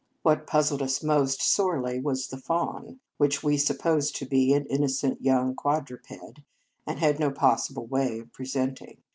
What 0.23 0.47
puzzled 0.47 0.81
us 0.81 1.03
most 1.03 1.43
sorely 1.43 1.99
was 1.99 2.27
the 2.29 2.37
Faun, 2.39 2.99
which 3.17 3.43
we 3.43 3.55
supposed 3.55 4.15
to 4.15 4.25
be 4.25 4.51
an 4.51 4.65
innocent 4.65 5.21
young 5.21 5.53
quadruped, 5.53 6.11
and 6.87 6.97
had 6.97 7.19
no 7.19 7.29
possible 7.29 7.85
way 7.85 8.17
of 8.21 8.33
presenting. 8.33 8.97